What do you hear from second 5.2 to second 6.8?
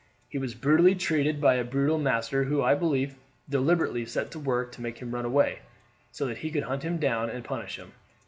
away, so that he could